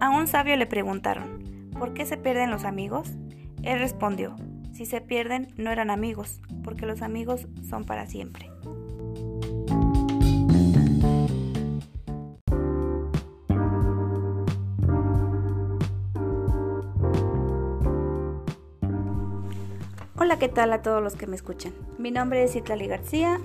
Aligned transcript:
A 0.00 0.10
un 0.10 0.28
sabio 0.28 0.56
le 0.56 0.66
preguntaron, 0.66 1.70
¿por 1.76 1.92
qué 1.92 2.06
se 2.06 2.16
pierden 2.16 2.50
los 2.50 2.64
amigos? 2.64 3.08
Él 3.64 3.80
respondió, 3.80 4.36
si 4.72 4.86
se 4.86 5.00
pierden 5.00 5.48
no 5.56 5.72
eran 5.72 5.90
amigos, 5.90 6.40
porque 6.62 6.86
los 6.86 7.02
amigos 7.02 7.48
son 7.68 7.84
para 7.84 8.06
siempre. 8.06 8.48
Hola, 20.16 20.38
¿qué 20.38 20.48
tal 20.48 20.72
a 20.72 20.82
todos 20.82 21.02
los 21.02 21.16
que 21.16 21.26
me 21.26 21.34
escuchan? 21.34 21.72
Mi 21.98 22.12
nombre 22.12 22.44
es 22.44 22.54
Itlali 22.54 22.86
García 22.86 23.40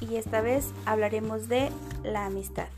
y 0.00 0.16
esta 0.16 0.40
vez 0.40 0.72
hablaremos 0.86 1.48
de 1.48 1.68
la 2.02 2.24
amistad. 2.24 2.68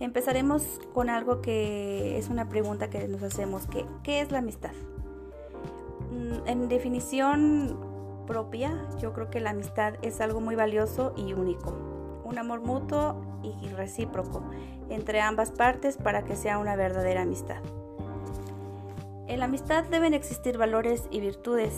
Empezaremos 0.00 0.80
con 0.94 1.10
algo 1.10 1.40
que 1.40 2.18
es 2.18 2.28
una 2.28 2.48
pregunta 2.48 2.88
que 2.88 3.08
nos 3.08 3.22
hacemos, 3.22 3.66
que, 3.66 3.84
¿qué 4.02 4.20
es 4.20 4.30
la 4.30 4.38
amistad? 4.38 4.72
Mm, 6.10 6.48
en 6.48 6.68
definición 6.68 7.78
propia, 8.26 8.86
yo 9.00 9.12
creo 9.12 9.30
que 9.30 9.40
la 9.40 9.50
amistad 9.50 9.94
es 10.02 10.20
algo 10.20 10.40
muy 10.40 10.54
valioso 10.54 11.14
y 11.16 11.32
único. 11.32 11.76
Un 12.24 12.38
amor 12.38 12.60
mutuo 12.60 13.20
y 13.42 13.68
recíproco 13.68 14.42
entre 14.90 15.20
ambas 15.20 15.50
partes 15.50 15.96
para 15.96 16.24
que 16.24 16.36
sea 16.36 16.58
una 16.58 16.76
verdadera 16.76 17.22
amistad. 17.22 17.62
En 19.26 19.40
la 19.40 19.46
amistad 19.46 19.84
deben 19.84 20.14
existir 20.14 20.58
valores 20.58 21.08
y 21.10 21.20
virtudes 21.20 21.74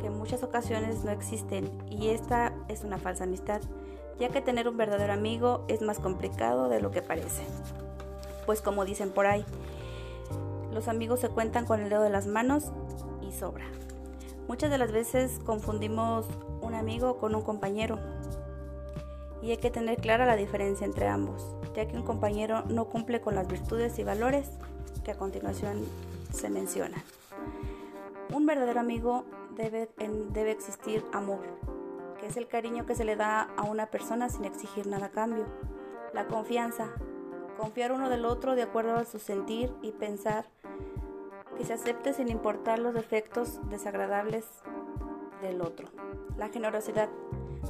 que 0.00 0.06
en 0.06 0.18
muchas 0.18 0.42
ocasiones 0.42 1.04
no 1.04 1.10
existen 1.10 1.70
y 1.88 2.08
esta 2.08 2.54
es 2.68 2.84
una 2.84 2.98
falsa 2.98 3.24
amistad 3.24 3.60
ya 4.20 4.28
que 4.28 4.42
tener 4.42 4.68
un 4.68 4.76
verdadero 4.76 5.14
amigo 5.14 5.64
es 5.66 5.80
más 5.80 5.98
complicado 5.98 6.68
de 6.68 6.80
lo 6.80 6.90
que 6.90 7.00
parece. 7.00 7.42
Pues 8.44 8.60
como 8.60 8.84
dicen 8.84 9.10
por 9.10 9.26
ahí, 9.26 9.44
los 10.72 10.86
amigos 10.86 11.20
se 11.20 11.30
cuentan 11.30 11.64
con 11.64 11.80
el 11.80 11.88
dedo 11.88 12.02
de 12.02 12.10
las 12.10 12.26
manos 12.26 12.70
y 13.22 13.32
sobra. 13.32 13.64
Muchas 14.46 14.70
de 14.70 14.78
las 14.78 14.92
veces 14.92 15.40
confundimos 15.44 16.26
un 16.60 16.74
amigo 16.74 17.16
con 17.16 17.34
un 17.34 17.42
compañero 17.42 17.98
y 19.42 19.52
hay 19.52 19.56
que 19.56 19.70
tener 19.70 19.96
clara 19.96 20.26
la 20.26 20.36
diferencia 20.36 20.84
entre 20.84 21.08
ambos, 21.08 21.56
ya 21.74 21.88
que 21.88 21.96
un 21.96 22.02
compañero 22.02 22.62
no 22.68 22.86
cumple 22.86 23.22
con 23.22 23.34
las 23.34 23.48
virtudes 23.48 23.98
y 23.98 24.04
valores 24.04 24.50
que 25.02 25.12
a 25.12 25.16
continuación 25.16 25.82
se 26.30 26.50
mencionan. 26.50 27.02
Un 28.34 28.44
verdadero 28.44 28.80
amigo 28.80 29.24
debe, 29.56 29.88
debe 30.32 30.50
existir 30.50 31.04
amor, 31.12 31.40
es 32.30 32.36
el 32.36 32.46
cariño 32.46 32.86
que 32.86 32.94
se 32.94 33.04
le 33.04 33.16
da 33.16 33.48
a 33.56 33.64
una 33.64 33.86
persona 33.86 34.28
sin 34.28 34.44
exigir 34.44 34.86
nada 34.86 35.06
a 35.06 35.10
cambio. 35.10 35.46
La 36.14 36.28
confianza, 36.28 36.86
confiar 37.58 37.90
uno 37.90 38.08
del 38.08 38.24
otro 38.24 38.54
de 38.54 38.62
acuerdo 38.62 38.94
a 38.94 39.04
su 39.04 39.18
sentir 39.18 39.72
y 39.82 39.90
pensar, 39.90 40.46
que 41.56 41.64
se 41.64 41.72
acepte 41.72 42.12
sin 42.12 42.28
importar 42.28 42.78
los 42.78 42.94
defectos 42.94 43.58
desagradables 43.68 44.46
del 45.42 45.60
otro. 45.60 45.88
La 46.36 46.50
generosidad 46.50 47.08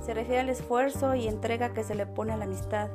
se 0.05 0.13
refiere 0.13 0.41
al 0.41 0.51
esfuerzo 0.51 1.15
y 1.15 1.27
entrega 1.27 1.73
que 1.73 1.83
se 1.83 1.95
le 1.95 2.05
pone 2.05 2.35
a 2.35 2.37
la 2.37 2.45
amistad, 2.45 2.91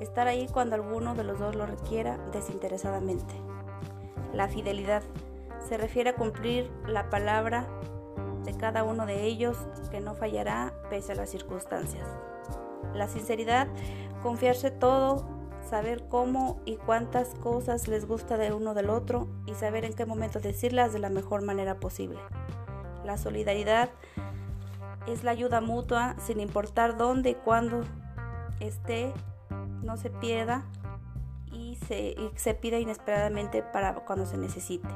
estar 0.00 0.28
ahí 0.28 0.48
cuando 0.52 0.74
alguno 0.74 1.14
de 1.14 1.24
los 1.24 1.38
dos 1.38 1.56
lo 1.56 1.64
requiera 1.64 2.18
desinteresadamente. 2.30 3.34
La 4.34 4.48
fidelidad 4.48 5.02
se 5.66 5.78
refiere 5.78 6.10
a 6.10 6.16
cumplir 6.16 6.70
la 6.86 7.08
palabra 7.08 7.66
de 8.46 8.56
cada 8.56 8.84
uno 8.84 9.04
de 9.04 9.24
ellos 9.24 9.58
que 9.90 10.00
no 10.00 10.14
fallará 10.14 10.72
pese 10.88 11.12
a 11.12 11.16
las 11.16 11.28
circunstancias. 11.28 12.06
La 12.94 13.08
sinceridad, 13.08 13.68
confiarse 14.22 14.70
todo, 14.70 15.26
saber 15.68 16.04
cómo 16.08 16.60
y 16.64 16.76
cuántas 16.76 17.34
cosas 17.34 17.88
les 17.88 18.06
gusta 18.06 18.38
de 18.38 18.52
uno 18.52 18.72
del 18.72 18.88
otro 18.88 19.28
y 19.46 19.54
saber 19.54 19.84
en 19.84 19.92
qué 19.92 20.06
momento 20.06 20.40
decirlas 20.40 20.92
de 20.92 21.00
la 21.00 21.10
mejor 21.10 21.42
manera 21.42 21.78
posible. 21.80 22.18
La 23.04 23.18
solidaridad 23.18 23.90
es 25.06 25.24
la 25.24 25.32
ayuda 25.32 25.60
mutua 25.60 26.16
sin 26.24 26.40
importar 26.40 26.96
dónde 26.96 27.30
y 27.30 27.34
cuándo 27.34 27.82
esté, 28.60 29.12
no 29.82 29.96
se 29.96 30.10
pierda 30.10 30.64
y 31.52 31.76
se, 31.86 32.10
y 32.10 32.30
se 32.36 32.54
pida 32.54 32.78
inesperadamente 32.78 33.62
para 33.62 33.94
cuando 33.94 34.26
se 34.26 34.36
necesite. 34.36 34.88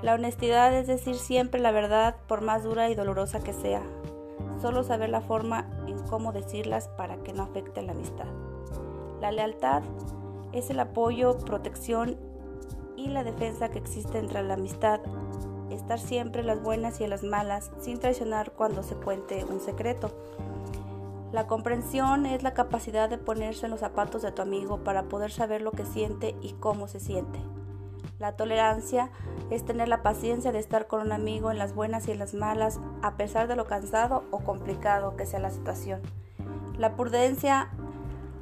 La 0.00 0.14
honestidad 0.14 0.72
es 0.74 0.86
decir 0.86 1.16
siempre 1.16 1.60
la 1.60 1.72
verdad 1.72 2.14
por 2.28 2.40
más 2.40 2.62
dura 2.62 2.88
y 2.88 2.94
dolorosa 2.94 3.40
que 3.40 3.52
sea. 3.52 3.82
Solo 4.62 4.84
saber 4.84 5.10
la 5.10 5.20
forma 5.20 5.66
en 5.88 5.98
cómo 6.06 6.32
decirlas 6.32 6.86
para 6.96 7.16
que 7.24 7.32
no 7.32 7.42
afecte 7.42 7.82
la 7.82 7.92
amistad. 7.92 8.26
La 9.20 9.32
lealtad 9.32 9.82
es 10.52 10.70
el 10.70 10.78
apoyo, 10.78 11.36
protección 11.38 12.16
y 12.96 13.08
la 13.08 13.24
defensa 13.24 13.70
que 13.70 13.78
existe 13.78 14.18
entre 14.18 14.44
la 14.44 14.54
amistad. 14.54 15.00
Estar 15.70 15.98
siempre 15.98 16.44
las 16.44 16.62
buenas 16.62 17.00
y 17.00 17.06
las 17.08 17.24
malas 17.24 17.72
sin 17.80 17.98
traicionar 17.98 18.52
cuando 18.52 18.84
se 18.84 18.94
cuente 18.94 19.44
un 19.44 19.58
secreto. 19.58 20.12
La 21.32 21.48
comprensión 21.48 22.24
es 22.24 22.44
la 22.44 22.54
capacidad 22.54 23.10
de 23.10 23.18
ponerse 23.18 23.66
en 23.66 23.72
los 23.72 23.80
zapatos 23.80 24.22
de 24.22 24.30
tu 24.30 24.42
amigo 24.42 24.78
para 24.84 25.04
poder 25.04 25.32
saber 25.32 25.60
lo 25.60 25.72
que 25.72 25.84
siente 25.84 26.36
y 26.40 26.52
cómo 26.52 26.86
se 26.86 27.00
siente. 27.00 27.40
La 28.18 28.32
tolerancia 28.32 29.10
es 29.48 29.64
tener 29.64 29.86
la 29.86 30.02
paciencia 30.02 30.50
de 30.50 30.58
estar 30.58 30.88
con 30.88 31.02
un 31.02 31.12
amigo 31.12 31.52
en 31.52 31.58
las 31.58 31.72
buenas 31.72 32.08
y 32.08 32.10
en 32.10 32.18
las 32.18 32.34
malas, 32.34 32.80
a 33.00 33.16
pesar 33.16 33.46
de 33.46 33.54
lo 33.54 33.66
cansado 33.66 34.24
o 34.32 34.40
complicado 34.40 35.16
que 35.16 35.24
sea 35.24 35.38
la 35.38 35.50
situación. 35.50 36.00
La 36.76 36.96
prudencia 36.96 37.70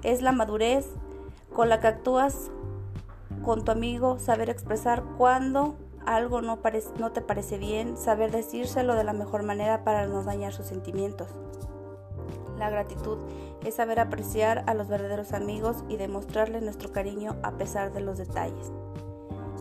es 0.03 0.23
la 0.23 0.33
madurez 0.33 0.89
con 1.53 1.69
la 1.69 1.79
que 1.79 1.89
actúas 1.89 2.51
con 3.45 3.65
tu 3.65 3.71
amigo, 3.71 4.19
saber 4.19 4.49
expresar 4.49 5.05
cuando 5.19 5.77
algo 6.07 6.41
no, 6.41 6.59
no 6.99 7.13
te 7.13 7.21
parece 7.21 7.59
bien, 7.59 7.99
saber 7.99 8.31
decírselo 8.31 8.95
de 8.95 9.05
la 9.05 9.13
mejor 9.13 9.43
manera 9.43 9.85
para 9.85 10.07
no 10.07 10.23
dañar 10.23 10.55
sus 10.55 10.67
sentimientos. 10.67 11.29
La 12.57 12.71
gratitud 12.71 13.19
es 13.63 13.75
saber 13.75 14.01
apreciar 14.01 14.65
a 14.67 14.73
los 14.73 14.89
verdaderos 14.89 15.35
amigos 15.35 15.85
y 15.91 15.99
demostrarles 15.99 16.63
nuestro 16.63 16.93
cariño 16.93 17.37
a 17.43 17.53
pesar 17.59 17.93
de 17.93 18.01
los 18.01 18.17
detalles 18.17 18.73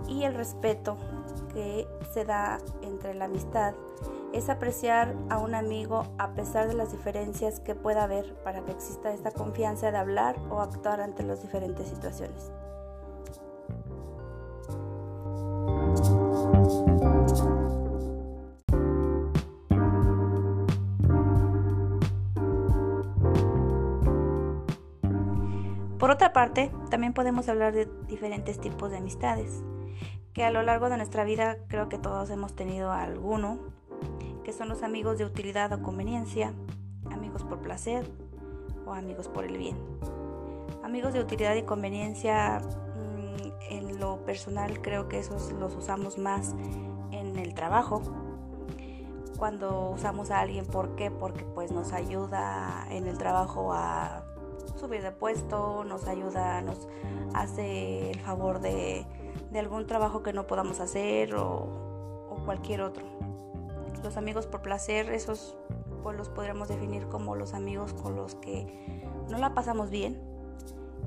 y 0.07 0.23
el 0.23 0.33
respeto 0.33 0.97
que 1.53 1.87
se 2.13 2.25
da 2.25 2.59
entre 2.81 3.13
la 3.13 3.25
amistad 3.25 3.73
es 4.33 4.49
apreciar 4.49 5.15
a 5.29 5.37
un 5.39 5.55
amigo 5.55 6.03
a 6.17 6.33
pesar 6.33 6.67
de 6.67 6.73
las 6.73 6.91
diferencias 6.91 7.59
que 7.59 7.75
pueda 7.75 8.03
haber 8.03 8.35
para 8.43 8.63
que 8.65 8.71
exista 8.71 9.13
esta 9.13 9.31
confianza 9.31 9.91
de 9.91 9.97
hablar 9.97 10.35
o 10.49 10.59
actuar 10.59 11.01
ante 11.01 11.23
las 11.23 11.41
diferentes 11.41 11.87
situaciones. 11.87 12.51
Por 25.97 26.11
otra 26.11 26.33
parte, 26.33 26.71
también 26.91 27.13
podemos 27.13 27.47
hablar 27.49 27.73
de 27.73 27.89
diferentes 28.07 28.59
tipos 28.59 28.91
de 28.91 28.97
amistades 28.97 29.63
que 30.33 30.43
a 30.43 30.51
lo 30.51 30.61
largo 30.63 30.89
de 30.89 30.97
nuestra 30.97 31.23
vida 31.23 31.57
creo 31.67 31.87
que 31.87 31.97
todos 31.97 32.29
hemos 32.29 32.55
tenido 32.55 32.91
alguno, 32.91 33.57
que 34.43 34.51
son 34.51 34.69
los 34.69 34.83
amigos 34.83 35.17
de 35.17 35.25
utilidad 35.25 35.71
o 35.71 35.81
conveniencia, 35.81 36.53
amigos 37.09 37.43
por 37.43 37.59
placer 37.59 38.05
o 38.85 38.93
amigos 38.93 39.27
por 39.27 39.45
el 39.45 39.57
bien. 39.57 39.77
Amigos 40.83 41.13
de 41.13 41.21
utilidad 41.21 41.55
y 41.55 41.63
conveniencia, 41.63 42.59
mm, 42.59 43.73
en 43.73 43.99
lo 43.99 44.25
personal 44.25 44.81
creo 44.81 45.07
que 45.07 45.19
esos 45.19 45.51
los 45.53 45.73
usamos 45.75 46.17
más 46.17 46.53
en 47.11 47.39
el 47.39 47.53
trabajo. 47.53 48.01
Cuando 49.37 49.89
usamos 49.91 50.31
a 50.31 50.41
alguien, 50.41 50.65
¿por 50.65 50.95
qué? 50.95 51.11
Porque 51.11 51.43
pues 51.43 51.71
nos 51.71 51.93
ayuda 51.93 52.87
en 52.89 53.07
el 53.07 53.17
trabajo 53.17 53.73
a 53.73 54.23
subir 54.75 55.01
de 55.01 55.11
puesto, 55.11 55.83
nos 55.85 56.07
ayuda, 56.07 56.61
nos 56.61 56.87
hace 57.33 58.11
el 58.11 58.19
favor 58.19 58.59
de 58.59 59.05
de 59.55 59.61
algún 59.61 59.87
trabajo 59.87 60.21
que 60.21 60.33
no 60.33 60.47
podamos 60.47 60.81
hacer 60.81 61.33
o, 61.35 62.41
cualquier 62.43 62.81
otro. 62.81 63.05
Los 64.03 64.17
amigos 64.17 64.47
por 64.47 64.61
placer, 64.61 65.09
esos 65.09 65.55
pues 66.03 66.17
los 66.17 66.27
podríamos 66.27 66.67
definir 66.67 67.07
como 67.07 67.35
los 67.35 67.53
amigos 67.53 67.93
con 67.93 68.17
los 68.17 68.35
que 68.35 69.01
no 69.29 69.37
la 69.37 69.53
pasamos 69.53 69.89
bien. 69.89 70.21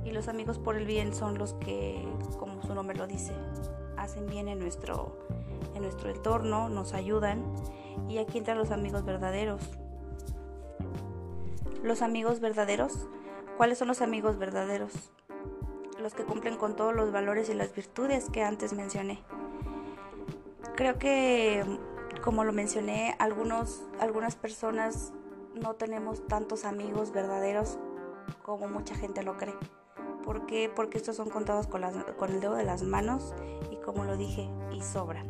Y 0.03 0.13
los 0.13 0.29
amigos 0.29 0.59
por 0.59 0.77
el 0.77 0.87
bien 0.87 1.15
son 1.15 1.37
los 1.37 1.53
que, 1.55 2.03
como 2.39 2.63
su 2.63 2.75
nombre 2.75 2.97
lo 2.97 3.07
dice, 3.07 3.35
hacen 3.99 4.27
bien 4.27 4.49
en 4.49 4.59
nuestro, 4.59 5.19
en 5.75 5.83
nuestro 5.83 6.09
entorno, 6.09 6.71
nos 6.71 6.95
ayudan. 6.95 7.45
Y 8.09 8.17
aquí 8.17 8.39
entran 8.39 8.57
los 8.57 8.71
amigos 8.71 9.05
verdaderos. 9.05 9.61
Los 11.83 12.01
amigos 12.01 12.41
verdaderos. 12.41 13.07
¿Cuáles 13.59 13.77
son 13.77 13.89
los 13.89 14.01
amigos 14.01 14.39
verdaderos? 14.39 15.13
Los 16.01 16.15
que 16.15 16.25
cumplen 16.25 16.57
con 16.57 16.77
todos 16.77 16.95
los 16.95 17.13
valores 17.13 17.49
y 17.49 17.55
las 17.55 17.75
virtudes 17.75 18.31
que 18.31 18.43
antes 18.43 18.73
mencioné. 18.73 19.23
Creo 20.77 20.99
que, 20.99 21.65
como 22.23 22.45
lo 22.45 22.53
mencioné, 22.53 23.17
algunos, 23.19 23.83
algunas 24.01 24.37
personas 24.37 25.13
no 25.55 25.75
tenemos 25.75 26.27
tantos 26.27 26.65
amigos 26.65 27.13
verdaderos 27.13 27.79
como 28.43 28.69
mucha 28.69 28.95
gente 28.95 29.23
lo 29.23 29.37
cree. 29.37 29.57
¿Por 30.25 30.47
qué? 30.47 30.71
Porque 30.75 30.99
estos 30.99 31.17
son 31.17 31.31
contados 31.31 31.67
con, 31.67 31.83
con 32.17 32.31
el 32.31 32.41
dedo 32.41 32.55
de 32.55 32.65
las 32.65 32.83
manos 32.83 33.35
y 33.71 33.77
como 33.77 34.05
lo 34.05 34.17
dije, 34.17 34.49
y 34.73 34.83
sobra. 34.83 35.25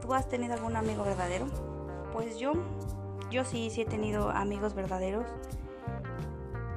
¿Tú 0.00 0.14
has 0.14 0.28
tenido 0.28 0.54
algún 0.54 0.74
amigo 0.74 1.04
verdadero? 1.04 1.46
Pues 2.12 2.38
yo, 2.38 2.54
yo 3.30 3.44
sí, 3.44 3.70
sí 3.70 3.82
he 3.82 3.86
tenido 3.86 4.30
amigos 4.30 4.74
verdaderos 4.74 5.26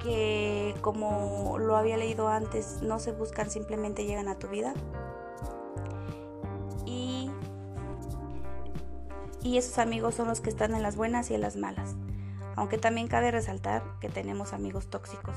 que 0.05 0.75
como 0.81 1.57
lo 1.57 1.75
había 1.75 1.97
leído 1.97 2.27
antes, 2.27 2.83
no 2.83 2.99
se 2.99 3.11
buscan, 3.11 3.49
simplemente 3.49 4.05
llegan 4.05 4.27
a 4.27 4.37
tu 4.37 4.47
vida. 4.47 4.73
Y, 6.85 7.31
y 9.41 9.57
esos 9.57 9.79
amigos 9.79 10.13
son 10.13 10.27
los 10.27 10.41
que 10.41 10.49
están 10.51 10.75
en 10.75 10.83
las 10.83 10.95
buenas 10.95 11.31
y 11.31 11.33
en 11.33 11.41
las 11.41 11.55
malas. 11.55 11.95
Aunque 12.55 12.77
también 12.77 13.07
cabe 13.07 13.31
resaltar 13.31 13.83
que 13.99 14.07
tenemos 14.07 14.53
amigos 14.53 14.87
tóxicos 14.91 15.35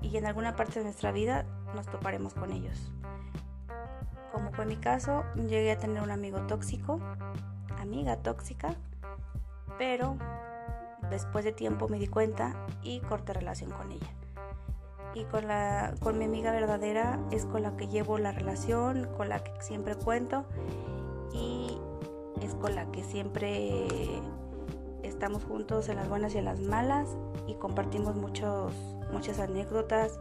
y 0.00 0.16
en 0.16 0.26
alguna 0.26 0.54
parte 0.54 0.78
de 0.78 0.84
nuestra 0.84 1.10
vida 1.10 1.44
nos 1.74 1.86
toparemos 1.86 2.34
con 2.34 2.52
ellos. 2.52 2.92
Como 4.32 4.52
fue 4.52 4.64
mi 4.64 4.76
caso, 4.76 5.24
llegué 5.34 5.72
a 5.72 5.78
tener 5.78 6.02
un 6.02 6.12
amigo 6.12 6.38
tóxico, 6.42 7.00
amiga 7.78 8.16
tóxica, 8.18 8.76
pero 9.76 10.16
después 11.10 11.44
de 11.44 11.52
tiempo 11.52 11.88
me 11.88 11.98
di 11.98 12.06
cuenta 12.06 12.66
y 12.82 13.00
corté 13.00 13.32
relación 13.32 13.70
con 13.70 13.92
ella. 13.92 14.12
Y 15.14 15.24
con, 15.24 15.48
la, 15.48 15.94
con 16.00 16.18
mi 16.18 16.26
amiga 16.26 16.52
verdadera 16.52 17.18
es 17.30 17.46
con 17.46 17.62
la 17.62 17.76
que 17.76 17.88
llevo 17.88 18.18
la 18.18 18.32
relación, 18.32 19.08
con 19.16 19.28
la 19.28 19.42
que 19.42 19.52
siempre 19.60 19.94
cuento 19.94 20.44
y 21.32 21.78
es 22.42 22.54
con 22.54 22.74
la 22.74 22.90
que 22.92 23.02
siempre 23.02 23.86
estamos 25.02 25.44
juntos 25.44 25.88
en 25.88 25.96
las 25.96 26.08
buenas 26.08 26.34
y 26.34 26.38
en 26.38 26.44
las 26.44 26.60
malas 26.60 27.16
y 27.46 27.54
compartimos 27.54 28.14
muchos, 28.14 28.72
muchas 29.12 29.40
anécdotas, 29.40 30.20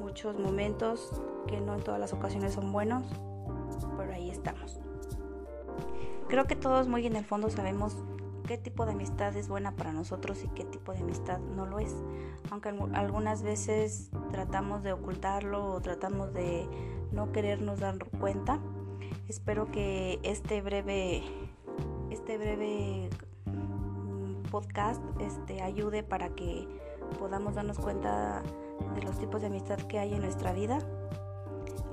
muchos 0.00 0.38
momentos 0.38 1.10
que 1.46 1.60
no 1.60 1.74
en 1.74 1.82
todas 1.82 2.00
las 2.00 2.12
ocasiones 2.12 2.54
son 2.54 2.72
buenos, 2.72 3.06
pero 3.96 4.12
ahí 4.12 4.30
estamos. 4.30 4.80
Creo 6.28 6.46
que 6.46 6.56
todos 6.56 6.88
muy 6.88 7.06
en 7.06 7.16
el 7.16 7.24
fondo 7.24 7.48
sabemos 7.48 7.96
qué 8.48 8.56
tipo 8.56 8.86
de 8.86 8.92
amistad 8.92 9.36
es 9.36 9.46
buena 9.46 9.76
para 9.76 9.92
nosotros 9.92 10.42
y 10.42 10.48
qué 10.48 10.64
tipo 10.64 10.92
de 10.92 11.00
amistad 11.00 11.38
no 11.38 11.66
lo 11.66 11.78
es. 11.78 11.94
Aunque 12.50 12.70
algunas 12.94 13.42
veces 13.42 14.10
tratamos 14.32 14.82
de 14.82 14.94
ocultarlo 14.94 15.66
o 15.66 15.80
tratamos 15.82 16.32
de 16.32 16.66
no 17.12 17.30
querernos 17.30 17.78
dar 17.78 17.98
cuenta. 18.18 18.58
Espero 19.28 19.70
que 19.70 20.18
este 20.22 20.62
breve 20.62 21.22
este 22.10 22.38
breve 22.38 23.10
podcast 24.50 25.02
este, 25.20 25.60
ayude 25.60 26.02
para 26.02 26.30
que 26.30 26.66
podamos 27.18 27.54
darnos 27.54 27.78
cuenta 27.78 28.42
de 28.94 29.02
los 29.02 29.18
tipos 29.18 29.42
de 29.42 29.48
amistad 29.48 29.76
que 29.76 29.98
hay 29.98 30.14
en 30.14 30.22
nuestra 30.22 30.54
vida. 30.54 30.78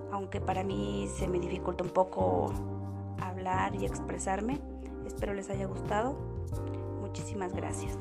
Aunque 0.10 0.40
para 0.40 0.64
mí 0.64 1.10
se 1.18 1.28
me 1.28 1.38
dificulta 1.38 1.84
un 1.84 1.90
poco 1.90 2.54
hablar 3.20 3.76
y 3.76 3.86
expresarme. 3.86 4.62
Espero 5.06 5.34
les 5.34 5.50
haya 5.50 5.66
gustado. 5.66 6.35
Muchísimas 7.02 7.54
gracias. 7.54 7.98